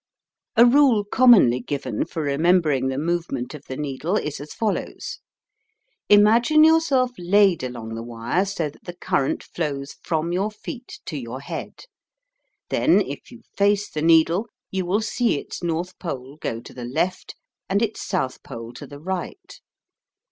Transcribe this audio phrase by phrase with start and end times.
[0.55, 5.19] A rule commonly given for remembering the movement of the needle is as follows:
[6.09, 11.19] Imagine yourself laid along the wire so that the current flows from your feet to
[11.19, 11.81] your head;
[12.69, 16.85] then if you face the needle you will see its north pole go to the
[16.85, 17.35] left
[17.69, 19.61] and its south pole to the right.